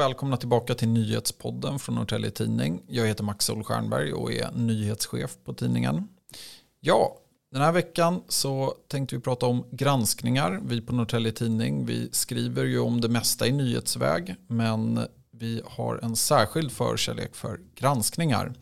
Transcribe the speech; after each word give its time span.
välkomna 0.00 0.36
tillbaka 0.36 0.74
till 0.74 0.88
nyhetspodden 0.88 1.78
från 1.78 1.94
Norrtälje 1.94 2.30
Tidning. 2.30 2.82
Jag 2.86 3.06
heter 3.06 3.24
Max 3.24 3.44
Solstjernberg 3.44 4.12
och 4.12 4.32
är 4.32 4.50
nyhetschef 4.54 5.36
på 5.44 5.54
tidningen. 5.54 6.08
Ja, 6.80 7.16
den 7.52 7.62
här 7.62 7.72
veckan 7.72 8.22
så 8.28 8.74
tänkte 8.88 9.16
vi 9.16 9.22
prata 9.22 9.46
om 9.46 9.64
granskningar. 9.70 10.60
Vi 10.64 10.80
på 10.80 10.92
Norrtälje 10.92 11.32
Tidning, 11.32 11.86
vi 11.86 12.08
skriver 12.12 12.64
ju 12.64 12.78
om 12.78 13.00
det 13.00 13.08
mesta 13.08 13.46
i 13.46 13.52
nyhetsväg, 13.52 14.36
men 14.46 15.00
vi 15.30 15.62
har 15.64 16.00
en 16.02 16.16
särskild 16.16 16.72
förkärlek 16.72 17.34
för 17.34 17.60
granskningar. 17.74 18.52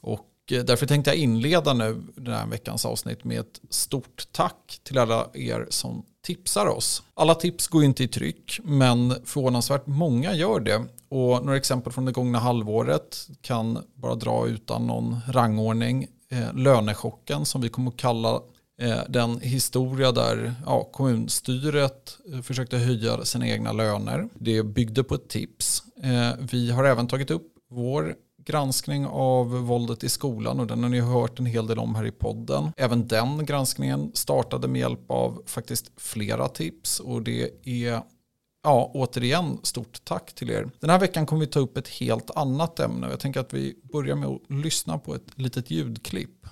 Och 0.00 0.26
Eh, 0.52 0.64
därför 0.64 0.86
tänkte 0.86 1.10
jag 1.10 1.18
inleda 1.18 1.74
nu 1.74 2.02
den 2.16 2.34
här 2.34 2.46
veckans 2.46 2.86
avsnitt 2.86 3.24
med 3.24 3.40
ett 3.40 3.60
stort 3.70 4.28
tack 4.32 4.80
till 4.82 4.98
alla 4.98 5.30
er 5.34 5.66
som 5.70 6.04
tipsar 6.26 6.66
oss. 6.66 7.02
Alla 7.14 7.34
tips 7.34 7.68
går 7.68 7.84
inte 7.84 8.04
i 8.04 8.08
tryck, 8.08 8.60
men 8.64 9.14
förvånansvärt 9.24 9.86
många 9.86 10.34
gör 10.34 10.60
det. 10.60 10.84
Och 11.08 11.44
några 11.44 11.56
exempel 11.56 11.92
från 11.92 12.04
det 12.04 12.12
gångna 12.12 12.38
halvåret 12.38 13.28
kan 13.40 13.78
bara 13.94 14.14
dra 14.14 14.46
utan 14.48 14.86
någon 14.86 15.16
rangordning. 15.28 16.08
Eh, 16.30 16.54
lönechocken 16.54 17.44
som 17.44 17.60
vi 17.60 17.68
kommer 17.68 17.90
att 17.90 17.96
kalla 17.96 18.40
eh, 18.80 18.98
den 19.08 19.40
historia 19.40 20.12
där 20.12 20.54
ja, 20.66 20.88
kommunstyret 20.92 22.18
eh, 22.32 22.40
försökte 22.40 22.76
höja 22.76 23.24
sina 23.24 23.48
egna 23.48 23.72
löner. 23.72 24.28
Det 24.34 24.62
byggde 24.62 25.04
på 25.04 25.14
ett 25.14 25.28
tips. 25.28 25.82
Eh, 26.02 26.30
vi 26.50 26.70
har 26.70 26.84
även 26.84 27.08
tagit 27.08 27.30
upp 27.30 27.52
vår 27.70 28.14
granskning 28.46 29.06
av 29.06 29.50
våldet 29.50 30.04
i 30.04 30.08
skolan 30.08 30.60
och 30.60 30.66
den 30.66 30.82
har 30.82 30.90
ni 30.90 31.00
hört 31.00 31.38
en 31.38 31.46
hel 31.46 31.66
del 31.66 31.78
om 31.78 31.94
här 31.94 32.06
i 32.06 32.10
podden. 32.10 32.72
Även 32.76 33.08
den 33.08 33.46
granskningen 33.46 34.10
startade 34.14 34.68
med 34.68 34.80
hjälp 34.80 35.10
av 35.10 35.42
faktiskt 35.46 35.90
flera 35.96 36.48
tips 36.48 37.00
och 37.00 37.22
det 37.22 37.50
är 37.64 38.02
Ja, 38.66 38.90
återigen 38.94 39.58
stort 39.62 40.04
tack 40.04 40.34
till 40.34 40.50
er. 40.50 40.70
Den 40.80 40.90
här 40.90 40.98
veckan 40.98 41.26
kommer 41.26 41.40
vi 41.40 41.46
ta 41.46 41.60
upp 41.60 41.76
ett 41.76 41.88
helt 41.88 42.30
annat 42.30 42.80
ämne. 42.80 43.10
Jag 43.10 43.20
tänker 43.20 43.40
att 43.40 43.54
vi 43.54 43.74
börjar 43.92 44.16
med 44.16 44.28
att 44.28 44.40
lyssna 44.48 44.98
på 44.98 45.14
ett 45.14 45.26
litet 45.34 45.70
ljudklipp. 45.70 46.46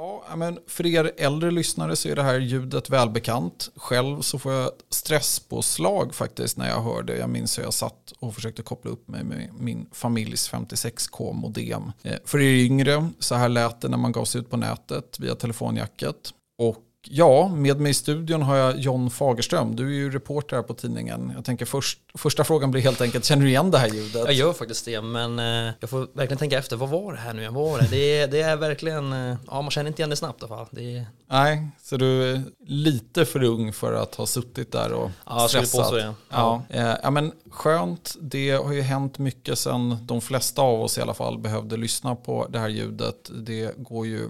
Ja, 0.00 0.36
men 0.36 0.58
för 0.66 0.86
er 0.86 1.12
äldre 1.16 1.50
lyssnare 1.50 1.96
så 1.96 2.08
är 2.08 2.16
det 2.16 2.22
här 2.22 2.40
ljudet 2.40 2.90
välbekant. 2.90 3.70
Själv 3.76 4.20
så 4.20 4.38
får 4.38 4.52
jag 4.52 4.70
stresspåslag 4.90 6.14
faktiskt 6.14 6.56
när 6.56 6.68
jag 6.68 6.82
hör 6.82 7.02
det. 7.02 7.16
Jag 7.16 7.30
minns 7.30 7.58
hur 7.58 7.62
jag 7.62 7.74
satt 7.74 8.12
och 8.18 8.34
försökte 8.34 8.62
koppla 8.62 8.90
upp 8.90 9.08
mig 9.08 9.24
med 9.24 9.50
min 9.58 9.86
familjs 9.92 10.50
56k-modem. 10.50 11.92
Eh, 12.02 12.16
för 12.24 12.40
er 12.40 12.64
yngre, 12.64 13.08
så 13.18 13.34
här 13.34 13.48
lät 13.48 13.80
det 13.80 13.88
när 13.88 13.98
man 13.98 14.12
gav 14.12 14.24
sig 14.24 14.40
ut 14.40 14.50
på 14.50 14.56
nätet 14.56 15.20
via 15.20 15.34
telefonjacket. 15.34 16.34
Och 16.58 16.76
Ja, 17.10 17.48
med 17.48 17.80
mig 17.80 17.90
i 17.90 17.94
studion 17.94 18.42
har 18.42 18.56
jag 18.56 18.78
John 18.78 19.10
Fagerström. 19.10 19.76
Du 19.76 19.86
är 19.86 19.96
ju 19.96 20.10
reporter 20.10 20.56
här 20.56 20.62
på 20.62 20.74
tidningen. 20.74 21.32
Jag 21.34 21.44
tänker 21.44 21.64
först, 21.64 21.98
första 22.14 22.44
frågan 22.44 22.70
blir 22.70 22.82
helt 22.82 23.00
enkelt, 23.00 23.24
känner 23.24 23.42
du 23.42 23.48
igen 23.48 23.70
det 23.70 23.78
här 23.78 23.88
ljudet? 23.88 24.24
Jag 24.24 24.32
gör 24.32 24.52
faktiskt 24.52 24.84
det, 24.84 25.02
men 25.02 25.38
eh, 25.38 25.74
jag 25.80 25.90
får 25.90 25.98
verkligen 25.98 26.38
tänka 26.38 26.58
efter. 26.58 26.76
Vad 26.76 26.88
var 26.88 27.12
det 27.12 27.18
här 27.18 27.32
nu? 27.32 27.48
Vad 27.48 27.70
var 27.70 27.78
det? 27.78 27.88
Det 27.90 28.18
är, 28.18 28.28
det 28.28 28.40
är 28.40 28.56
verkligen, 28.56 29.12
eh, 29.12 29.36
ja 29.46 29.62
man 29.62 29.70
känner 29.70 29.88
inte 29.88 30.02
igen 30.02 30.10
det 30.10 30.16
snabbt 30.16 30.42
i 30.42 30.44
alla 30.44 30.56
fall. 30.56 30.66
Det. 30.70 31.06
Nej, 31.30 31.68
så 31.82 31.96
du 31.96 32.30
är 32.30 32.42
lite 32.66 33.24
för 33.24 33.42
ung 33.42 33.72
för 33.72 33.94
att 33.94 34.14
ha 34.14 34.26
suttit 34.26 34.72
där 34.72 34.92
och 34.92 35.10
ja, 35.26 35.48
stressat? 35.48 35.92
Ja, 35.92 36.14
ja. 36.28 36.62
Eh, 36.68 36.94
ja, 37.02 37.10
men 37.10 37.32
skönt. 37.50 38.16
Det 38.20 38.50
har 38.50 38.72
ju 38.72 38.82
hänt 38.82 39.18
mycket 39.18 39.58
sedan 39.58 39.98
de 40.06 40.20
flesta 40.20 40.62
av 40.62 40.82
oss 40.82 40.98
i 40.98 41.00
alla 41.00 41.14
fall 41.14 41.38
behövde 41.38 41.76
lyssna 41.76 42.14
på 42.14 42.46
det 42.50 42.58
här 42.58 42.68
ljudet. 42.68 43.30
Det 43.32 43.76
går 43.76 44.06
ju 44.06 44.28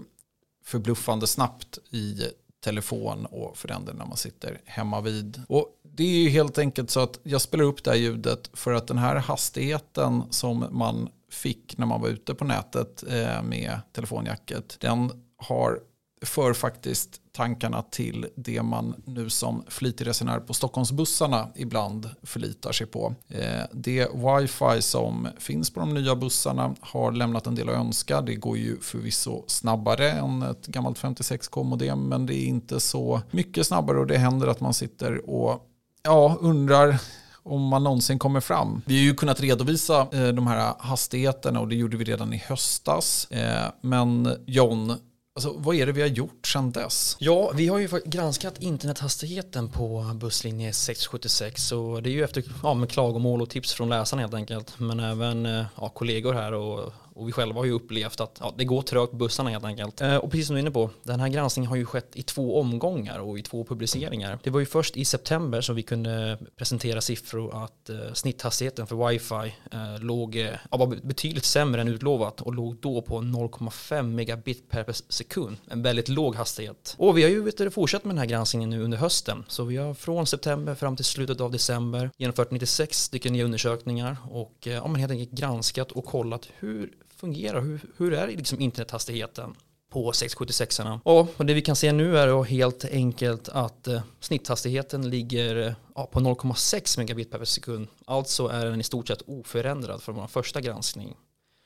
förbluffande 0.65 1.27
snabbt 1.27 1.79
i 1.91 2.23
telefon 2.61 3.25
och 3.25 3.57
för 3.57 3.67
den 3.67 3.89
när 3.93 4.05
man 4.05 4.17
sitter 4.17 4.61
hemma 4.65 5.01
vid. 5.01 5.41
Och 5.47 5.67
det 5.83 6.03
är 6.03 6.23
ju 6.23 6.29
helt 6.29 6.57
enkelt 6.57 6.89
så 6.89 6.99
att 6.99 7.19
jag 7.23 7.41
spelar 7.41 7.63
upp 7.63 7.83
det 7.83 7.91
här 7.91 7.97
ljudet 7.97 8.49
för 8.53 8.73
att 8.73 8.87
den 8.87 8.97
här 8.97 9.15
hastigheten 9.15 10.23
som 10.29 10.65
man 10.71 11.09
fick 11.31 11.77
när 11.77 11.85
man 11.85 12.01
var 12.01 12.09
ute 12.09 12.33
på 12.33 12.45
nätet 12.45 13.03
eh, 13.09 13.43
med 13.43 13.79
telefonjacket, 13.93 14.77
den 14.79 15.11
har 15.37 15.79
för 16.21 16.53
faktiskt 16.53 17.21
tankarna 17.31 17.81
till 17.81 18.25
det 18.35 18.61
man 18.61 18.95
nu 19.05 19.29
som 19.29 19.63
flitig 19.67 20.07
resenär 20.07 20.39
på 20.39 20.53
Stockholmsbussarna 20.53 21.47
ibland 21.55 22.09
förlitar 22.23 22.71
sig 22.71 22.87
på. 22.87 23.15
Eh, 23.27 23.63
det 23.73 24.07
wifi 24.13 24.81
som 24.81 25.27
finns 25.37 25.73
på 25.73 25.79
de 25.79 25.93
nya 25.93 26.15
bussarna 26.15 26.75
har 26.79 27.11
lämnat 27.11 27.47
en 27.47 27.55
del 27.55 27.69
att 27.69 27.75
önska. 27.75 28.21
Det 28.21 28.35
går 28.35 28.57
ju 28.57 28.79
förvisso 28.79 29.43
snabbare 29.47 30.11
än 30.11 30.43
ett 30.43 30.67
gammalt 30.67 30.99
56k-modem 30.99 32.09
men 32.09 32.25
det 32.25 32.35
är 32.35 32.45
inte 32.45 32.79
så 32.79 33.21
mycket 33.31 33.67
snabbare 33.67 33.99
och 33.99 34.07
det 34.07 34.17
händer 34.17 34.47
att 34.47 34.59
man 34.59 34.73
sitter 34.73 35.29
och 35.29 35.65
ja, 36.03 36.37
undrar 36.41 36.99
om 37.43 37.61
man 37.61 37.83
någonsin 37.83 38.19
kommer 38.19 38.39
fram. 38.39 38.81
Vi 38.85 38.97
har 38.97 39.03
ju 39.03 39.13
kunnat 39.13 39.41
redovisa 39.41 40.07
eh, 40.11 40.27
de 40.27 40.47
här 40.47 40.73
hastigheterna 40.79 41.59
och 41.59 41.67
det 41.67 41.75
gjorde 41.75 41.97
vi 41.97 42.03
redan 42.03 42.33
i 42.33 42.37
höstas. 42.37 43.27
Eh, 43.31 43.71
men 43.81 44.35
John, 44.45 44.95
Alltså, 45.39 45.53
vad 45.57 45.75
är 45.75 45.85
det 45.85 45.91
vi 45.91 46.01
har 46.01 46.07
gjort 46.07 46.47
sedan 46.47 46.71
dess? 46.71 47.17
Ja, 47.19 47.51
vi 47.55 47.67
har 47.67 47.79
ju 47.79 47.89
granskat 48.05 48.61
internethastigheten 48.61 49.69
på 49.69 50.11
busslinje 50.15 50.73
676 50.73 51.71
och 51.71 52.03
det 52.03 52.09
är 52.09 52.11
ju 52.11 52.23
efter 52.23 52.43
ja, 52.63 52.73
med 52.73 52.89
klagomål 52.89 53.41
och 53.41 53.49
tips 53.49 53.73
från 53.73 53.89
läsarna 53.89 54.21
helt 54.21 54.33
enkelt. 54.33 54.79
Men 54.79 54.99
även 54.99 55.45
eh, 55.45 55.65
ja, 55.75 55.89
kollegor 55.89 56.33
här 56.33 56.53
och 56.53 56.93
och 57.19 57.27
vi 57.27 57.31
själva 57.31 57.59
har 57.59 57.65
ju 57.65 57.71
upplevt 57.71 58.19
att 58.19 58.37
ja, 58.39 58.53
det 58.57 58.65
går 58.65 58.81
trögt 58.81 59.11
på 59.11 59.17
bussarna 59.17 59.49
helt 59.49 59.65
enkelt. 59.65 60.01
Eh, 60.01 60.15
och 60.15 60.31
precis 60.31 60.47
som 60.47 60.53
du 60.53 60.59
är 60.59 60.61
inne 60.61 60.71
på, 60.71 60.89
den 61.03 61.19
här 61.19 61.29
granskningen 61.29 61.69
har 61.69 61.75
ju 61.75 61.85
skett 61.85 62.09
i 62.13 62.23
två 62.23 62.59
omgångar 62.59 63.19
och 63.19 63.39
i 63.39 63.41
två 63.41 63.63
publiceringar. 63.63 64.39
Det 64.43 64.49
var 64.49 64.59
ju 64.59 64.65
först 64.65 64.97
i 64.97 65.05
september 65.05 65.61
som 65.61 65.75
vi 65.75 65.83
kunde 65.83 66.37
presentera 66.55 67.01
siffror 67.01 67.63
att 67.63 67.89
eh, 67.89 68.13
snitthastigheten 68.13 68.87
för 68.87 69.09
wifi 69.09 69.55
eh, 69.71 69.99
låg, 69.99 70.35
eh, 70.35 70.49
var 70.71 70.87
betydligt 70.87 71.45
sämre 71.45 71.81
än 71.81 71.87
utlovat 71.87 72.41
och 72.41 72.53
låg 72.53 72.75
då 72.81 73.01
på 73.01 73.21
0,5 73.21 74.03
megabit 74.03 74.69
per 74.69 74.85
sekund. 75.09 75.57
En 75.67 75.81
väldigt 75.81 76.09
låg 76.09 76.35
hastighet. 76.35 76.95
Och 76.97 77.17
vi 77.17 77.23
har 77.23 77.29
ju 77.29 77.43
vet 77.43 77.73
fortsatt 77.73 78.05
med 78.05 78.15
den 78.15 78.19
här 78.19 78.25
granskningen 78.25 78.69
nu 78.69 78.83
under 78.83 78.97
hösten. 78.97 79.45
Så 79.47 79.63
vi 79.63 79.77
har 79.77 79.93
från 79.93 80.27
september 80.27 80.75
fram 80.75 80.95
till 80.95 81.05
slutet 81.05 81.41
av 81.41 81.51
december 81.51 82.11
genomfört 82.17 82.51
96 82.51 83.03
stycken 83.03 83.33
nya 83.33 83.45
undersökningar 83.45 84.17
och 84.31 84.67
eh, 84.67 84.73
ja, 84.73 84.87
men 84.87 84.95
helt 84.95 85.11
enkelt 85.11 85.31
granskat 85.31 85.91
och 85.91 86.05
kollat 86.05 86.49
hur 86.59 86.91
fungerar? 87.19 87.61
Hur, 87.61 87.81
hur 87.97 88.13
är 88.13 88.27
liksom 88.27 88.59
internethastigheten? 88.59 89.55
på 89.89 90.11
676 90.11 90.79
Och 91.03 91.45
det 91.45 91.53
vi 91.53 91.61
kan 91.61 91.75
se 91.75 91.91
nu 91.91 92.17
är 92.17 92.43
helt 92.43 92.85
enkelt 92.85 93.49
att 93.49 93.87
eh, 93.87 94.01
snitthastigheten 94.19 95.09
ligger 95.09 95.75
ja, 95.95 96.05
på 96.11 96.19
0,6 96.19 96.99
megabit 96.99 97.31
per 97.31 97.45
sekund. 97.45 97.87
Alltså 98.05 98.47
är 98.47 98.65
den 98.65 98.81
i 98.81 98.83
stort 98.83 99.07
sett 99.07 99.21
oförändrad 99.27 100.01
från 100.01 100.15
vår 100.15 100.27
första 100.27 100.61
granskning. 100.61 101.15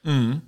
Mm. 0.06 0.40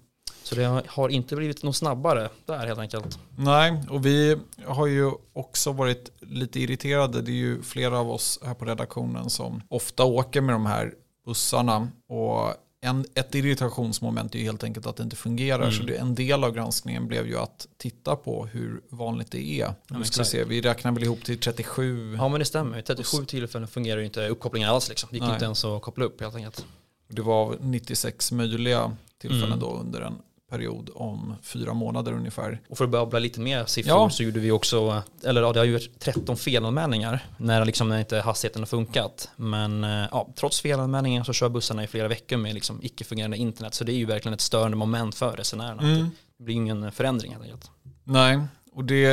Så 0.44 0.56
det 0.56 0.84
har 0.88 1.10
inte 1.10 1.36
blivit 1.36 1.64
något 1.64 1.76
snabbare 1.76 2.30
där 2.46 2.68
helt 2.68 2.80
enkelt. 2.80 3.20
Nej, 3.38 3.84
och 3.90 4.06
vi 4.06 4.38
har 4.66 4.88
ju 4.88 5.12
också 5.34 5.72
varit 5.72 6.12
lite 6.20 6.60
irriterade. 6.60 7.22
Det 7.22 7.32
är 7.32 7.34
ju 7.34 7.62
flera 7.62 8.00
av 8.00 8.12
oss 8.12 8.40
här 8.46 8.54
på 8.54 8.66
redaktionen 8.66 9.30
som 9.30 9.62
ofta 9.70 10.04
åker 10.04 10.42
med 10.42 10.56
de 10.56 10.66
här 10.66 10.94
bussarna. 11.26 11.88
Och 12.08 12.54
en, 12.86 13.06
ett 13.16 13.36
irritationsmoment 13.36 14.36
är 14.36 14.40
ju 14.40 14.46
helt 14.46 14.64
enkelt 14.64 14.86
att 14.86 14.96
det 14.96 15.04
inte 15.04 15.16
fungerar. 15.16 15.62
Mm. 15.62 15.72
Så 15.72 15.84
det, 15.84 15.96
en 15.96 16.16
del 16.16 16.44
av 16.44 16.52
granskningen 16.52 17.08
blev 17.08 17.28
ju 17.28 17.38
att 17.38 17.68
titta 17.78 18.16
på 18.16 18.46
hur 18.46 18.82
vanligt 18.90 19.32
det 19.32 19.62
är. 19.62 19.74
Ja, 19.88 20.04
ska 20.04 20.24
se, 20.24 20.44
vi 20.44 20.62
räknar 20.62 20.92
väl 20.92 21.04
ihop 21.04 21.24
till 21.24 21.40
37. 21.40 22.16
Ja 22.18 22.30
men 22.30 22.40
det 22.40 22.46
stämmer. 22.46 22.82
37 22.82 23.26
tillfällen 23.26 23.68
fungerar 23.68 24.00
ju 24.00 24.06
inte 24.06 24.28
uppkopplingen 24.28 24.70
alls. 24.70 24.90
Liksom. 24.90 25.10
Det 25.12 25.16
gick 25.16 25.24
Nej. 25.24 25.34
inte 25.34 25.46
ens 25.46 25.66
att 25.66 25.82
koppla 25.82 26.06
upp 26.06 26.22
helt 26.22 26.36
enkelt. 26.36 26.66
Det 27.08 27.22
var 27.22 27.58
96 27.62 28.32
möjliga 28.32 28.98
tillfällen 29.18 29.46
mm. 29.46 29.60
då 29.60 29.78
under 29.78 30.02
en 30.02 30.14
period 30.50 30.90
om 30.96 31.36
fyra 31.42 31.74
månader 31.74 32.14
ungefär. 32.14 32.62
Och 32.70 32.78
för 32.78 32.86
att 32.86 32.92
babbla 32.92 33.20
lite 33.20 33.40
mer 33.40 33.66
siffror 33.66 33.98
ja. 33.98 34.10
så 34.10 34.24
gjorde 34.24 34.40
vi 34.40 34.52
också, 34.52 35.04
eller 35.24 35.42
ja, 35.42 35.54
det 35.54 35.60
har 35.60 35.66
ju 35.66 35.74
varit 35.74 36.00
13 36.00 36.38
felanmälningar 36.38 37.26
när, 37.38 37.66
liksom, 37.66 37.90
när 37.90 38.00
inte 38.00 38.20
hastigheten 38.20 38.62
har 38.62 38.68
funkat. 38.68 39.30
Men 39.36 39.84
eh, 39.84 40.08
ja, 40.12 40.34
trots 40.36 40.62
felanmälningar 40.62 41.24
så 41.24 41.34
kör 41.34 41.50
bussarna 41.50 41.84
i 41.84 41.88
flera 41.88 42.08
veckor 42.08 42.38
med 42.38 42.54
liksom 42.54 42.80
icke-fungerande 42.84 43.38
internet. 43.38 43.74
Så 43.74 43.84
det 43.84 43.92
är 43.92 43.98
ju 43.98 44.06
verkligen 44.06 44.34
ett 44.34 44.42
störande 44.42 44.78
moment 44.78 45.16
för 45.16 45.32
resenärerna. 45.32 45.82
Mm. 45.82 46.10
Det 46.38 46.44
blir 46.44 46.56
ingen 46.56 46.92
förändring 46.92 47.32
helt 47.32 47.44
enkelt. 47.44 47.72
Nej, 48.04 48.40
och 48.72 48.84
det 48.84 49.12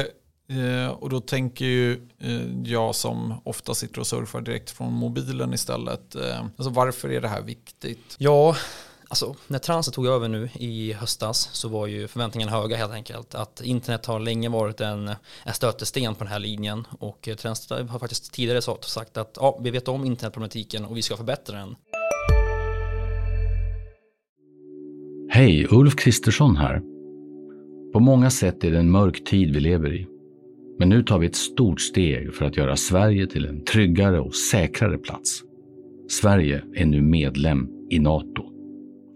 eh, 0.48 0.88
och 0.88 1.10
då 1.10 1.20
tänker 1.20 1.64
ju 1.64 2.08
eh, 2.20 2.62
jag 2.64 2.94
som 2.94 3.40
ofta 3.44 3.74
sitter 3.74 4.00
och 4.00 4.06
surfar 4.06 4.40
direkt 4.40 4.70
från 4.70 4.92
mobilen 4.92 5.54
istället. 5.54 6.16
Alltså 6.56 6.70
varför 6.70 7.12
är 7.12 7.20
det 7.20 7.28
här 7.28 7.42
viktigt? 7.42 8.16
Ja, 8.18 8.56
Alltså, 9.12 9.34
när 9.48 9.58
Transit 9.58 9.94
tog 9.94 10.06
över 10.06 10.28
nu 10.28 10.48
i 10.54 10.92
höstas 10.92 11.48
så 11.52 11.68
var 11.68 11.86
ju 11.86 12.08
förväntningarna 12.08 12.52
höga 12.52 12.76
helt 12.76 12.92
enkelt. 12.92 13.34
Att 13.34 13.60
internet 13.64 14.06
har 14.06 14.20
länge 14.20 14.48
varit 14.48 14.80
en, 14.80 15.08
en 15.44 15.54
stötesten 15.54 16.14
på 16.14 16.24
den 16.24 16.32
här 16.32 16.38
linjen 16.38 16.86
och 16.98 17.28
eh, 17.28 17.34
Transit 17.34 17.70
har 17.70 17.98
faktiskt 17.98 18.32
tidigare 18.32 18.62
sagt 18.80 19.16
att 19.16 19.38
ja, 19.40 19.60
vi 19.64 19.70
vet 19.70 19.88
om 19.88 20.04
internetproblematiken 20.04 20.84
och 20.84 20.96
vi 20.96 21.02
ska 21.02 21.16
förbättra 21.16 21.56
den. 21.56 21.76
Hej, 25.30 25.66
Ulf 25.70 25.96
Kristersson 25.96 26.56
här. 26.56 26.82
På 27.92 28.00
många 28.00 28.30
sätt 28.30 28.64
är 28.64 28.70
det 28.70 28.78
en 28.78 28.90
mörk 28.90 29.24
tid 29.24 29.54
vi 29.54 29.60
lever 29.60 29.94
i. 29.94 30.06
Men 30.78 30.88
nu 30.88 31.02
tar 31.02 31.18
vi 31.18 31.26
ett 31.26 31.36
stort 31.36 31.80
steg 31.80 32.34
för 32.34 32.44
att 32.44 32.56
göra 32.56 32.76
Sverige 32.76 33.26
till 33.26 33.46
en 33.46 33.64
tryggare 33.64 34.20
och 34.20 34.34
säkrare 34.34 34.98
plats. 34.98 35.42
Sverige 36.08 36.64
är 36.74 36.86
nu 36.86 37.02
medlem 37.02 37.68
i 37.90 37.98
Nato. 37.98 38.51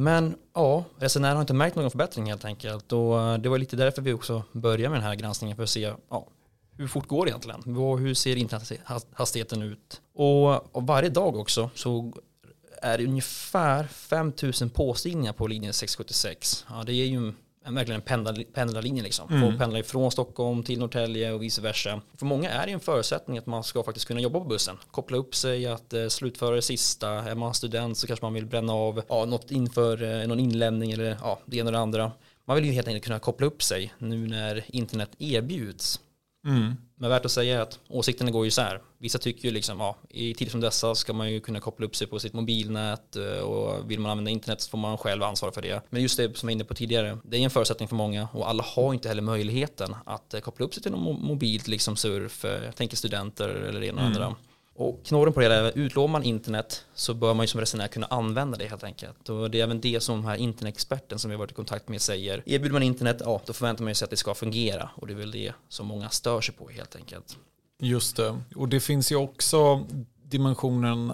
Men 0.00 0.36
ja, 0.54 0.84
resenärer 0.98 1.34
har 1.34 1.40
inte 1.40 1.54
märkt 1.54 1.76
någon 1.76 1.90
förbättring 1.90 2.26
helt 2.26 2.44
enkelt. 2.44 2.92
Och 2.92 3.20
eh, 3.20 3.38
det 3.38 3.48
var 3.48 3.58
lite 3.58 3.76
därför 3.76 4.02
vi 4.02 4.12
också 4.12 4.42
började 4.52 4.88
med 4.88 4.98
den 5.00 5.06
här 5.06 5.14
granskningen 5.14 5.56
för 5.56 5.62
att 5.62 5.70
se 5.70 5.92
ja, 6.10 6.26
hur 6.76 6.88
fort 6.88 7.06
går 7.06 7.24
det 7.24 7.30
egentligen? 7.30 7.62
Hur 7.98 8.14
ser 8.14 8.36
internethastigheten 8.36 9.62
ut? 9.62 10.00
Och, 10.14 10.76
och 10.76 10.86
varje 10.86 11.08
dag 11.08 11.36
också 11.36 11.70
så 11.74 12.12
är 12.82 12.98
det 12.98 13.04
ungefär 13.04 13.84
5000 13.84 14.70
påstigningar 14.70 15.32
på 15.32 15.46
linjen 15.46 15.72
676. 15.72 16.66
Ja, 16.70 16.84
det 16.86 16.92
är 16.92 17.06
ju 17.06 17.32
en, 17.68 17.74
verkligen 17.74 18.02
en 18.06 18.44
pendlarlinje 18.52 19.02
liksom. 19.02 19.28
Mm. 19.28 19.42
Folk 19.42 19.58
pendlar 19.58 19.80
ifrån 19.80 20.10
Stockholm 20.10 20.62
till 20.62 20.78
Norrtälje 20.78 21.32
och 21.32 21.42
vice 21.42 21.62
versa. 21.62 22.00
För 22.16 22.26
många 22.26 22.50
är 22.50 22.66
det 22.66 22.72
en 22.72 22.80
förutsättning 22.80 23.38
att 23.38 23.46
man 23.46 23.64
ska 23.64 23.82
faktiskt 23.82 24.06
kunna 24.06 24.20
jobba 24.20 24.38
på 24.38 24.44
bussen. 24.44 24.76
Koppla 24.90 25.16
upp 25.16 25.34
sig, 25.34 25.66
att 25.66 25.92
eh, 25.92 26.08
slutföra 26.08 26.54
det 26.54 26.62
sista. 26.62 27.08
Är 27.08 27.34
man 27.34 27.54
student 27.54 27.98
så 27.98 28.06
kanske 28.06 28.24
man 28.24 28.34
vill 28.34 28.46
bränna 28.46 28.72
av 28.72 29.02
ja, 29.08 29.24
något 29.24 29.50
inför 29.50 30.02
eh, 30.02 30.26
någon 30.26 30.40
inlämning 30.40 30.92
eller 30.92 31.18
ja, 31.22 31.40
det 31.46 31.56
ena 31.56 31.68
och 31.68 31.72
det 31.72 31.78
andra. 31.78 32.12
Man 32.44 32.56
vill 32.56 32.64
ju 32.64 32.72
helt 32.72 32.88
enkelt 32.88 33.04
kunna 33.04 33.18
koppla 33.18 33.46
upp 33.46 33.62
sig 33.62 33.94
nu 33.98 34.26
när 34.26 34.64
internet 34.68 35.10
erbjuds. 35.18 36.00
Mm. 36.46 36.74
Men 36.98 37.10
värt 37.10 37.24
att 37.24 37.30
säga 37.32 37.56
är 37.56 37.60
att 37.60 37.78
åsikterna 37.88 38.30
går 38.30 38.46
isär. 38.46 38.80
Vissa 38.98 39.18
tycker 39.18 39.44
ju 39.48 39.54
liksom, 39.54 39.80
ja, 39.80 39.96
i 40.08 40.34
tider 40.34 40.50
som 40.50 40.60
dessa 40.60 40.94
ska 40.94 41.12
man 41.12 41.32
ju 41.32 41.40
kunna 41.40 41.60
koppla 41.60 41.86
upp 41.86 41.96
sig 41.96 42.06
på 42.06 42.18
sitt 42.18 42.32
mobilnät 42.32 43.16
eh, 43.16 43.38
och 43.38 43.90
vill 43.90 44.00
man 44.00 44.10
använda 44.10 44.30
internet 44.30 44.60
så 44.60 44.70
får 44.70 44.78
man 44.78 44.98
själv 44.98 45.22
ansvara 45.22 45.52
för 45.52 45.62
det. 45.62 45.82
Men 45.90 46.02
just 46.02 46.16
det 46.16 46.36
som 46.36 46.48
jag 46.48 46.54
var 46.54 46.56
inne 46.56 46.64
på 46.64 46.74
tidigare, 46.74 47.18
det 47.24 47.36
är 47.36 47.40
en 47.40 47.50
förutsättning 47.50 47.88
för 47.88 47.96
många 47.96 48.28
och 48.32 48.48
alla 48.48 48.62
har 48.62 48.94
inte 48.94 49.08
heller 49.08 49.22
möjligheten 49.22 49.96
att 50.06 50.34
eh, 50.34 50.40
koppla 50.40 50.66
upp 50.66 50.74
sig 50.74 50.82
till 50.82 50.92
något 50.92 51.20
mobilt, 51.20 51.68
liksom 51.68 51.96
surf, 51.96 52.44
eh, 52.44 52.64
jag 52.64 52.76
tänker 52.76 52.96
studenter 52.96 53.48
eller 53.48 53.80
det 53.80 53.86
ena 53.86 54.00
och 54.02 54.06
mm. 54.06 54.22
andra. 54.22 54.36
Och 54.78 55.04
knorren 55.04 55.32
på 55.32 55.40
det 55.40 55.54
är, 55.54 55.78
utlovar 55.78 56.08
man 56.08 56.22
internet 56.22 56.84
så 56.94 57.14
bör 57.14 57.34
man 57.34 57.44
ju 57.44 57.48
som 57.48 57.60
resenär 57.60 57.88
kunna 57.88 58.06
använda 58.06 58.58
det 58.58 58.66
helt 58.66 58.84
enkelt. 58.84 59.28
Och 59.28 59.50
det 59.50 59.60
är 59.60 59.62
även 59.62 59.80
det 59.80 60.00
som 60.00 60.16
den 60.16 60.24
här 60.24 60.36
internetexperten 60.36 61.18
som 61.18 61.30
vi 61.30 61.34
har 61.34 61.38
varit 61.38 61.50
i 61.50 61.54
kontakt 61.54 61.88
med 61.88 62.00
säger. 62.00 62.42
Erbjuder 62.46 62.72
man 62.72 62.82
internet, 62.82 63.16
ja 63.20 63.40
då 63.46 63.52
förväntar 63.52 63.84
man 63.84 63.94
sig 63.94 64.04
att 64.04 64.10
det 64.10 64.16
ska 64.16 64.34
fungera. 64.34 64.90
Och 64.94 65.06
det 65.06 65.12
är 65.12 65.16
väl 65.16 65.30
det 65.30 65.52
som 65.68 65.86
många 65.86 66.08
stör 66.08 66.40
sig 66.40 66.54
på 66.54 66.68
helt 66.68 66.96
enkelt. 66.96 67.36
Just 67.80 68.16
det, 68.16 68.38
och 68.56 68.68
det 68.68 68.80
finns 68.80 69.12
ju 69.12 69.16
också 69.16 69.86
dimensionen 70.22 71.12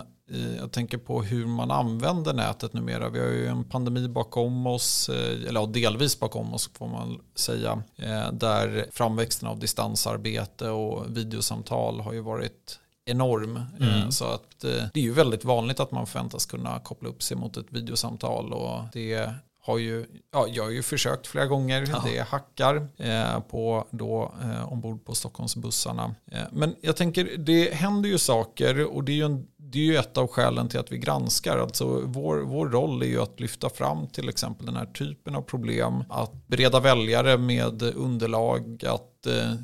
jag 0.58 0.72
tänker 0.72 0.98
på 0.98 1.22
hur 1.22 1.46
man 1.46 1.70
använder 1.70 2.32
nätet 2.32 2.72
numera. 2.72 3.08
Vi 3.08 3.20
har 3.20 3.26
ju 3.26 3.46
en 3.46 3.64
pandemi 3.64 4.08
bakom 4.08 4.66
oss, 4.66 5.08
eh, 5.08 5.48
eller 5.48 5.66
delvis 5.66 6.20
bakom 6.20 6.54
oss 6.54 6.70
får 6.74 6.88
man 6.88 7.20
säga, 7.34 7.82
eh, 7.96 8.32
där 8.32 8.86
framväxten 8.92 9.48
av 9.48 9.58
distansarbete 9.58 10.70
och 10.70 11.16
videosamtal 11.16 12.00
har 12.00 12.12
ju 12.12 12.20
varit 12.20 12.78
enorm. 13.04 13.56
Eh, 13.56 13.96
mm. 13.96 14.12
Så 14.12 14.24
att 14.24 14.64
eh, 14.64 14.84
det 14.94 15.00
är 15.00 15.04
ju 15.04 15.12
väldigt 15.12 15.44
vanligt 15.44 15.80
att 15.80 15.90
man 15.90 16.06
förväntas 16.06 16.46
kunna 16.46 16.78
koppla 16.78 17.08
upp 17.08 17.22
sig 17.22 17.36
mot 17.36 17.56
ett 17.56 17.66
videosamtal 17.72 18.52
och 18.52 18.80
det 18.92 19.30
har 19.66 19.78
ju, 19.78 20.06
ja, 20.32 20.46
jag 20.48 20.64
har 20.64 20.70
ju 20.70 20.82
försökt 20.82 21.26
flera 21.26 21.46
gånger. 21.46 21.86
Ja. 21.90 22.02
Det 22.06 22.20
hackar 22.20 22.88
eh, 22.96 23.40
på 23.40 23.86
då, 23.90 24.34
eh, 24.42 24.72
ombord 24.72 25.04
på 25.04 25.14
Stockholmsbussarna. 25.14 26.14
Eh, 26.32 26.42
men 26.52 26.74
jag 26.80 26.96
tänker, 26.96 27.36
det 27.36 27.74
händer 27.74 28.08
ju 28.08 28.18
saker 28.18 28.84
och 28.84 29.04
det 29.04 29.12
är 29.12 29.16
ju, 29.16 29.24
en, 29.24 29.46
det 29.56 29.78
är 29.78 29.84
ju 29.84 29.96
ett 29.96 30.18
av 30.18 30.26
skälen 30.26 30.68
till 30.68 30.80
att 30.80 30.92
vi 30.92 30.98
granskar. 30.98 31.58
Alltså 31.58 32.02
vår, 32.04 32.36
vår 32.36 32.68
roll 32.68 33.02
är 33.02 33.06
ju 33.06 33.22
att 33.22 33.40
lyfta 33.40 33.70
fram 33.70 34.06
till 34.06 34.28
exempel 34.28 34.66
den 34.66 34.76
här 34.76 34.86
typen 34.86 35.34
av 35.34 35.42
problem. 35.42 36.04
Att 36.10 36.46
bereda 36.46 36.80
väljare 36.80 37.38
med 37.38 37.82
underlag, 37.82 38.84
att 38.86 39.26
eh, 39.26 39.54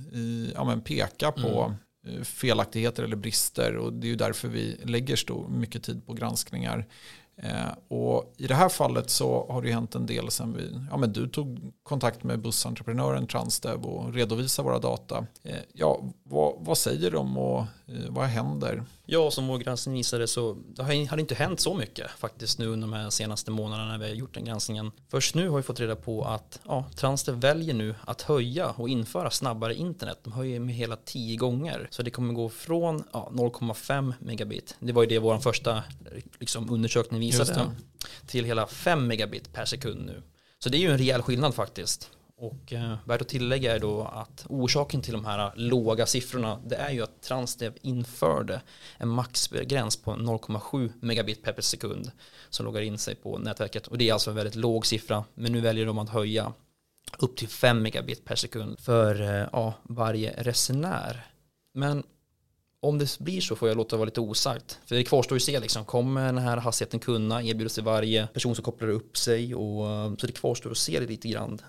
ja, 0.54 0.64
men 0.64 0.80
peka 0.80 1.32
på 1.32 1.62
mm 1.62 1.74
Eh, 2.10 2.22
felaktigheter 2.22 3.02
eller 3.02 3.16
brister 3.16 3.76
och 3.76 3.92
det 3.92 4.06
är 4.06 4.08
ju 4.08 4.16
därför 4.16 4.48
vi 4.48 4.76
lägger 4.84 5.16
stor, 5.16 5.48
mycket 5.48 5.82
tid 5.82 6.06
på 6.06 6.12
granskningar. 6.12 6.86
Eh, 7.36 7.72
och 7.88 8.34
I 8.36 8.46
det 8.46 8.54
här 8.54 8.68
fallet 8.68 9.10
så 9.10 9.46
har 9.50 9.62
det 9.62 9.72
hänt 9.72 9.94
en 9.94 10.06
del 10.06 10.30
sen 10.30 10.52
vi, 10.52 10.86
ja, 10.90 10.96
men 10.96 11.12
du 11.12 11.28
tog 11.28 11.72
kontakt 11.90 12.24
med 12.24 12.40
bussentreprenören 12.40 13.26
Transdev 13.26 13.84
och 13.84 14.14
redovisade 14.14 14.68
våra 14.68 14.78
data. 14.78 15.26
Eh, 15.42 15.56
ja, 15.72 16.00
vad, 16.22 16.54
vad 16.58 16.78
säger 16.78 17.10
de 17.10 17.38
och 17.38 17.60
eh, 17.60 18.08
vad 18.08 18.26
händer? 18.26 18.84
Ja, 19.06 19.30
som 19.30 19.46
vår 19.46 19.58
granskning 19.58 19.94
visade 19.94 20.26
så 20.28 20.56
det 20.76 20.82
har 20.82 21.18
inte 21.18 21.34
hänt 21.34 21.60
så 21.60 21.74
mycket 21.74 22.10
faktiskt 22.10 22.58
nu 22.58 22.66
under 22.66 22.88
de 22.88 22.92
här 22.92 23.10
senaste 23.10 23.50
månaderna 23.50 23.90
när 23.90 23.98
vi 23.98 24.08
har 24.08 24.14
gjort 24.14 24.34
den 24.34 24.44
granskningen. 24.44 24.92
Först 25.08 25.34
nu 25.34 25.48
har 25.48 25.56
vi 25.56 25.62
fått 25.62 25.80
reda 25.80 25.96
på 25.96 26.24
att 26.24 26.60
ja, 26.66 26.84
Transdev 26.96 27.34
väljer 27.40 27.74
nu 27.74 27.94
att 28.04 28.22
höja 28.22 28.70
och 28.70 28.88
införa 28.88 29.30
snabbare 29.30 29.74
internet. 29.74 30.18
De 30.22 30.32
höjer 30.32 30.60
med 30.60 30.74
hela 30.74 30.96
tio 30.96 31.36
gånger. 31.36 31.88
Så 31.90 32.02
det 32.02 32.10
kommer 32.10 32.34
gå 32.34 32.48
från 32.48 33.04
ja, 33.12 33.28
0,5 33.32 34.14
megabit. 34.18 34.76
Det 34.78 34.92
var 34.92 35.02
ju 35.02 35.08
det 35.08 35.18
vår 35.18 35.38
första 35.38 35.82
liksom, 36.38 36.70
undersökning 36.70 37.20
visade. 37.20 37.70
Till 38.26 38.44
hela 38.44 38.66
5 38.66 39.06
megabit 39.06 39.52
per 39.52 39.64
sekund 39.64 40.06
nu. 40.06 40.22
Så 40.62 40.68
det 40.68 40.76
är 40.76 40.80
ju 40.80 40.90
en 40.90 40.98
rejäl 40.98 41.22
skillnad 41.22 41.54
faktiskt. 41.54 42.10
Och 42.36 42.72
eh, 42.72 42.96
värt 43.04 43.20
att 43.20 43.28
tillägga 43.28 43.74
är 43.74 43.78
då 43.78 44.02
att 44.02 44.46
orsaken 44.48 45.02
till 45.02 45.12
de 45.12 45.24
här 45.24 45.52
låga 45.56 46.06
siffrorna 46.06 46.60
det 46.66 46.76
är 46.76 46.90
ju 46.90 47.02
att 47.02 47.22
Transdev 47.22 47.76
införde 47.82 48.60
en 48.98 49.08
maxgräns 49.08 49.96
på 49.96 50.10
0,7 50.10 50.92
megabit 51.00 51.42
per 51.42 51.60
sekund 51.60 52.10
som 52.50 52.66
loggar 52.66 52.80
in 52.80 52.98
sig 52.98 53.14
på 53.14 53.38
nätverket 53.38 53.86
och 53.86 53.98
det 53.98 54.08
är 54.08 54.12
alltså 54.12 54.30
en 54.30 54.36
väldigt 54.36 54.54
låg 54.54 54.86
siffra 54.86 55.24
men 55.34 55.52
nu 55.52 55.60
väljer 55.60 55.86
de 55.86 55.98
att 55.98 56.08
höja 56.08 56.52
upp 57.18 57.36
till 57.36 57.48
5 57.48 57.82
megabit 57.82 58.24
per 58.24 58.36
sekund 58.36 58.78
för 58.78 59.20
eh, 59.20 59.48
ja, 59.52 59.74
varje 59.82 60.42
resenär. 60.42 61.26
Men 61.74 62.02
om 62.82 62.98
det 62.98 63.18
blir 63.18 63.40
så 63.40 63.56
får 63.56 63.68
jag 63.68 63.76
låta 63.76 63.96
vara 63.96 64.04
lite 64.04 64.20
osagt. 64.20 64.78
För 64.86 64.94
det 64.94 65.04
kvarstår 65.04 65.36
ju 65.36 65.38
att 65.38 65.42
se, 65.42 65.60
liksom, 65.60 65.84
kommer 65.84 66.26
den 66.26 66.38
här 66.38 66.56
hastigheten 66.56 67.00
kunna 67.00 67.42
erbjudas 67.42 67.74
till 67.74 67.82
varje 67.82 68.26
person 68.26 68.54
som 68.54 68.64
kopplar 68.64 68.88
upp 68.88 69.16
sig? 69.16 69.54
Och, 69.54 69.90
eh, 69.90 70.16
så 70.18 70.26
det 70.26 70.32
kvarstår 70.32 70.70
att 70.70 70.78
se 70.78 71.00
det 71.00 71.06
lite 71.06 71.28
grann. 71.28 71.60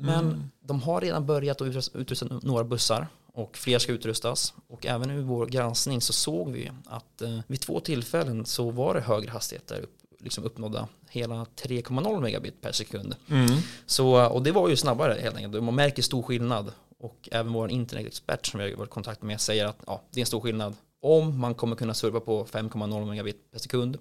Men 0.00 0.24
mm. 0.24 0.42
de 0.60 0.82
har 0.82 1.00
redan 1.00 1.26
börjat 1.26 1.60
att 1.60 1.94
utrusta 1.94 2.26
några 2.42 2.64
bussar 2.64 3.08
och 3.32 3.56
fler 3.56 3.78
ska 3.78 3.92
utrustas. 3.92 4.54
Och 4.66 4.86
även 4.86 5.10
i 5.10 5.22
vår 5.22 5.46
granskning 5.46 6.00
så 6.00 6.12
såg 6.12 6.50
vi 6.50 6.70
att 6.86 7.22
eh, 7.22 7.38
vid 7.46 7.60
två 7.60 7.80
tillfällen 7.80 8.46
så 8.46 8.70
var 8.70 8.94
det 8.94 9.00
högre 9.00 9.30
hastigheter 9.30 9.80
upp, 9.80 9.96
liksom 10.18 10.44
uppnådda 10.44 10.88
hela 11.10 11.34
3,0 11.34 12.20
megabit 12.20 12.60
per 12.60 12.72
sekund. 12.72 13.16
Mm. 13.30 13.56
Så, 13.86 14.26
och 14.26 14.42
det 14.42 14.52
var 14.52 14.68
ju 14.68 14.76
snabbare 14.76 15.18
helt 15.20 15.36
enkelt. 15.36 15.64
Man 15.64 15.74
märker 15.74 16.02
stor 16.02 16.22
skillnad. 16.22 16.72
Och 16.98 17.28
även 17.32 17.52
vår 17.52 17.70
internetexpert 17.70 18.46
som 18.46 18.60
vi 18.60 18.70
har 18.70 18.76
varit 18.76 18.88
i 18.88 18.92
kontakt 18.92 19.22
med 19.22 19.40
säger 19.40 19.66
att 19.66 19.82
ja, 19.86 20.02
det 20.10 20.20
är 20.20 20.22
en 20.22 20.26
stor 20.26 20.40
skillnad. 20.40 20.76
Om 21.02 21.40
man 21.40 21.54
kommer 21.54 21.76
kunna 21.76 21.94
surfa 21.94 22.20
på 22.20 22.44
5,0 22.44 23.06
megabit 23.06 23.50
per 23.52 23.58
sekund 23.58 23.98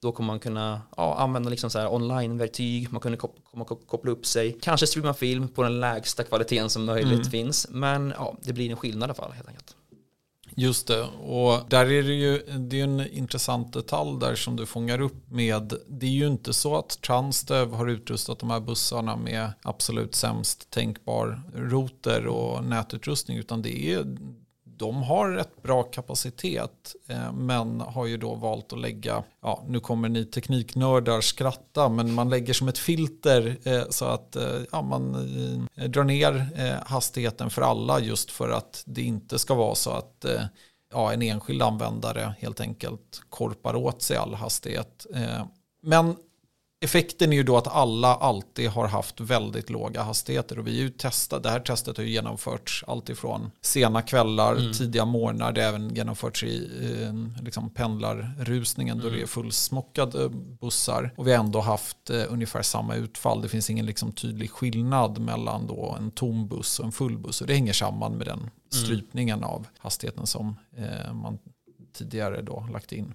då 0.00 0.12
kommer 0.12 0.26
man 0.26 0.40
kunna 0.40 0.82
ja, 0.96 1.14
använda 1.14 1.50
liksom 1.50 1.70
så 1.70 1.78
här 1.78 1.92
online-verktyg, 1.92 2.92
man 2.92 3.00
kunde 3.00 3.18
koppla, 3.18 3.64
koppla 3.64 4.10
upp 4.10 4.26
sig, 4.26 4.58
kanske 4.60 4.86
streama 4.86 5.14
film 5.14 5.48
på 5.48 5.62
den 5.62 5.80
lägsta 5.80 6.24
kvaliteten 6.24 6.70
som 6.70 6.84
möjligt 6.84 7.12
mm. 7.12 7.30
finns. 7.30 7.66
Men 7.70 8.14
ja, 8.16 8.36
det 8.42 8.52
blir 8.52 8.70
en 8.70 8.76
skillnad 8.76 9.02
i 9.02 9.04
alla 9.04 9.14
fall 9.14 9.32
helt 9.32 9.48
enkelt. 9.48 9.76
Just 10.60 10.86
det, 10.86 11.02
och 11.04 11.60
där 11.68 11.92
är 11.92 12.02
det 12.02 12.14
ju 12.14 12.38
det 12.58 12.80
är 12.80 12.84
en 12.84 13.12
intressant 13.12 13.72
detalj 13.72 14.20
där 14.20 14.34
som 14.34 14.56
du 14.56 14.66
fångar 14.66 15.00
upp 15.00 15.30
med. 15.30 15.72
Det 15.88 16.06
är 16.06 16.10
ju 16.10 16.26
inte 16.26 16.52
så 16.52 16.76
att 16.76 17.02
Transdev 17.02 17.72
har 17.72 17.86
utrustat 17.86 18.38
de 18.38 18.50
här 18.50 18.60
bussarna 18.60 19.16
med 19.16 19.52
absolut 19.62 20.14
sämst 20.14 20.70
tänkbar 20.70 21.42
router 21.54 22.26
och 22.26 22.64
nätutrustning 22.64 23.38
utan 23.38 23.62
det 23.62 23.92
är 23.92 24.16
de 24.78 25.02
har 25.02 25.30
rätt 25.30 25.62
bra 25.62 25.82
kapacitet 25.82 26.94
eh, 27.06 27.32
men 27.32 27.80
har 27.80 28.06
ju 28.06 28.16
då 28.16 28.34
valt 28.34 28.72
att 28.72 28.78
lägga, 28.78 29.24
ja 29.42 29.64
nu 29.68 29.80
kommer 29.80 30.08
ni 30.08 30.24
tekniknördar 30.24 31.20
skratta, 31.20 31.88
men 31.88 32.14
man 32.14 32.30
lägger 32.30 32.52
som 32.52 32.68
ett 32.68 32.78
filter 32.78 33.56
eh, 33.64 33.82
så 33.90 34.04
att 34.04 34.36
eh, 34.36 34.60
ja, 34.72 34.82
man 34.82 35.12
drar 35.86 36.04
ner 36.04 36.50
hastigheten 36.86 37.50
för 37.50 37.62
alla 37.62 38.00
just 38.00 38.30
för 38.30 38.50
att 38.50 38.82
det 38.86 39.02
inte 39.02 39.38
ska 39.38 39.54
vara 39.54 39.74
så 39.74 39.90
att 39.90 40.24
ja, 40.92 41.12
en 41.12 41.22
enskild 41.22 41.62
användare 41.62 42.34
helt 42.38 42.60
enkelt 42.60 43.22
korpar 43.28 43.76
åt 43.76 44.02
sig 44.02 44.16
all 44.16 44.34
hastighet. 44.34 45.06
Men 45.82 46.16
Effekten 46.80 47.32
är 47.32 47.36
ju 47.36 47.42
då 47.42 47.56
att 47.56 47.66
alla 47.66 48.14
alltid 48.14 48.68
har 48.68 48.88
haft 48.88 49.20
väldigt 49.20 49.70
låga 49.70 50.02
hastigheter 50.02 50.58
och 50.58 50.66
vi 50.66 50.78
är 50.78 50.82
ju 50.82 50.90
testat, 50.90 51.42
det 51.42 51.50
här 51.50 51.60
testet 51.60 51.96
har 51.96 52.04
ju 52.04 52.10
genomförts 52.10 52.84
alltifrån 52.86 53.50
sena 53.60 54.02
kvällar, 54.02 54.56
mm. 54.56 54.72
tidiga 54.72 55.04
morgnar, 55.04 55.52
det 55.52 55.62
har 55.62 55.68
även 55.68 55.94
genomförts 55.94 56.44
i 56.44 56.70
liksom 57.42 57.70
pendlarrusningen 57.70 59.00
mm. 59.00 59.10
då 59.10 59.16
det 59.16 59.22
är 59.22 59.26
fullsmockade 59.26 60.28
bussar 60.60 61.14
och 61.16 61.26
vi 61.26 61.32
har 61.32 61.44
ändå 61.44 61.60
haft 61.60 62.10
eh, 62.10 62.24
ungefär 62.28 62.62
samma 62.62 62.94
utfall. 62.94 63.42
Det 63.42 63.48
finns 63.48 63.70
ingen 63.70 63.86
liksom 63.86 64.12
tydlig 64.12 64.50
skillnad 64.50 65.18
mellan 65.18 65.66
då 65.66 65.96
en 65.98 66.10
tom 66.10 66.48
buss 66.48 66.78
och 66.78 66.86
en 66.86 66.92
full 66.92 67.18
buss 67.18 67.40
och 67.40 67.46
det 67.46 67.54
hänger 67.54 67.72
samman 67.72 68.16
med 68.16 68.26
den 68.26 68.38
mm. 68.38 68.50
strypningen 68.70 69.38
mm. 69.38 69.50
av 69.50 69.66
hastigheten 69.78 70.26
som 70.26 70.56
eh, 70.76 71.14
man 71.14 71.38
tidigare 71.92 72.42
då 72.42 72.68
lagt 72.72 72.92
in. 72.92 73.14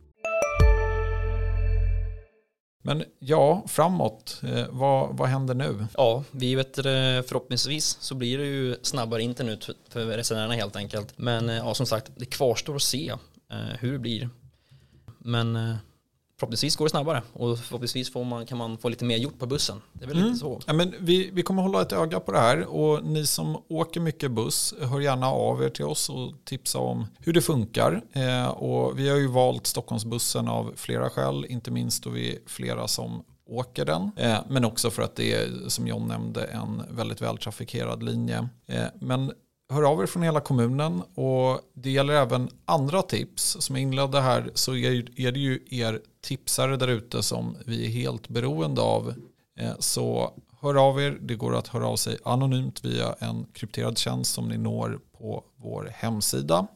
Men 2.81 3.03
ja, 3.19 3.63
framåt, 3.67 4.41
eh, 4.43 4.65
vad, 4.69 5.17
vad 5.17 5.29
händer 5.29 5.53
nu? 5.53 5.85
Ja, 5.97 6.23
vi 6.31 6.55
vet 6.55 6.77
eh, 6.77 6.83
förhoppningsvis 6.83 7.97
så 7.99 8.15
blir 8.15 8.37
det 8.37 8.45
ju 8.45 8.75
snabbare 8.81 9.23
internet 9.23 9.69
för 9.89 10.05
resenärerna 10.05 10.53
helt 10.53 10.75
enkelt. 10.75 11.17
Men 11.17 11.49
eh, 11.49 11.55
ja, 11.55 11.73
som 11.73 11.85
sagt, 11.85 12.11
det 12.15 12.25
kvarstår 12.25 12.75
att 12.75 12.81
se 12.81 13.13
hur 13.79 13.91
det 13.91 13.99
blir. 13.99 14.29
Men 15.17 15.75
förhoppningsvis 16.41 16.75
går 16.75 16.85
det 16.85 16.89
snabbare 16.89 17.23
och 17.33 17.59
förhoppningsvis 17.59 18.11
får 18.11 18.23
man, 18.23 18.45
kan 18.45 18.57
man 18.57 18.77
få 18.77 18.89
lite 18.89 19.05
mer 19.05 19.17
gjort 19.17 19.39
på 19.39 19.45
bussen. 19.45 19.81
Det 19.93 20.03
är 20.03 20.07
väl 20.07 20.17
mm. 20.17 20.27
lite 20.27 20.39
så. 20.39 20.61
Ja, 20.65 20.73
men 20.73 20.93
vi, 20.99 21.29
vi 21.33 21.43
kommer 21.43 21.61
hålla 21.61 21.81
ett 21.81 21.91
öga 21.91 22.19
på 22.19 22.31
det 22.31 22.39
här 22.39 22.65
och 22.65 23.05
ni 23.05 23.25
som 23.25 23.57
åker 23.69 23.99
mycket 23.99 24.31
buss, 24.31 24.73
hör 24.81 24.99
gärna 24.99 25.27
av 25.27 25.63
er 25.63 25.69
till 25.69 25.85
oss 25.85 26.09
och 26.09 26.33
tipsa 26.43 26.79
om 26.79 27.07
hur 27.19 27.33
det 27.33 27.41
funkar. 27.41 28.01
Eh, 28.13 28.47
och 28.47 28.99
vi 28.99 29.09
har 29.09 29.17
ju 29.17 29.27
valt 29.27 29.67
Stockholmsbussen 29.67 30.47
av 30.47 30.73
flera 30.75 31.09
skäl, 31.09 31.45
inte 31.49 31.71
minst 31.71 32.03
då 32.03 32.09
vi 32.09 32.35
är 32.35 32.39
flera 32.45 32.87
som 32.87 33.23
åker 33.49 33.85
den. 33.85 34.11
Eh, 34.17 34.39
men 34.49 34.65
också 34.65 34.89
för 34.89 35.03
att 35.03 35.15
det 35.15 35.33
är, 35.33 35.49
som 35.69 35.87
John 35.87 36.07
nämnde, 36.07 36.43
en 36.43 36.81
väldigt 36.89 37.21
vältrafikerad 37.21 38.03
linje. 38.03 38.49
Eh, 38.67 38.85
men 39.01 39.31
hör 39.71 39.83
av 39.83 40.01
er 40.01 40.05
från 40.05 40.23
hela 40.23 40.39
kommunen 40.39 41.01
och 41.15 41.59
det 41.73 41.91
gäller 41.91 42.13
även 42.13 42.49
andra 42.65 43.01
tips. 43.01 43.57
Som 43.59 43.75
jag 43.75 43.83
inledde 43.83 44.21
här 44.21 44.51
så 44.53 44.75
är 44.75 45.31
det 45.31 45.39
ju 45.39 45.59
er 45.69 46.01
tipsare 46.21 46.77
där 46.77 46.87
ute 46.87 47.23
som 47.23 47.57
vi 47.65 47.85
är 47.85 47.89
helt 47.89 48.29
beroende 48.29 48.81
av. 48.81 49.13
Eh, 49.59 49.73
så 49.79 50.33
hör 50.61 50.87
av 50.87 51.01
er. 51.01 51.17
Det 51.21 51.35
går 51.35 51.55
att 51.55 51.67
höra 51.67 51.87
av 51.87 51.95
sig 51.95 52.17
anonymt 52.23 52.85
via 52.85 53.15
en 53.19 53.45
krypterad 53.53 53.97
tjänst 53.97 54.33
som 54.33 54.49
ni 54.49 54.57
når 54.57 54.99
på 55.17 55.43
vår 55.55 55.91
hemsida. 55.93 56.67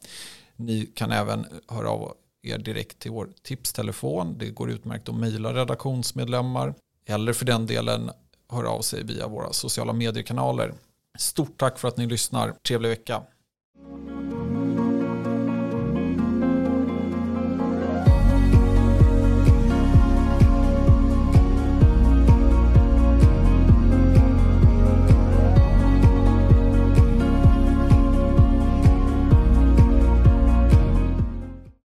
Ni 0.55 0.85
kan 0.85 1.11
även 1.11 1.45
höra 1.67 1.89
av 1.89 2.13
er 2.43 2.57
direkt 2.57 2.99
till 2.99 3.11
vår 3.11 3.29
tipstelefon. 3.43 4.37
Det 4.37 4.49
går 4.49 4.71
utmärkt 4.71 5.09
att 5.09 5.15
mejla 5.15 5.53
redaktionsmedlemmar 5.53 6.73
eller 7.05 7.33
för 7.33 7.45
den 7.45 7.65
delen 7.65 8.11
höra 8.49 8.69
av 8.69 8.81
sig 8.81 9.03
via 9.03 9.27
våra 9.27 9.53
sociala 9.53 9.93
mediekanaler. 9.93 10.73
Stort 11.17 11.57
tack 11.57 11.79
för 11.79 11.87
att 11.87 11.97
ni 11.97 12.05
lyssnar. 12.05 12.51
Trevlig 12.51 12.89
vecka. 12.89 13.21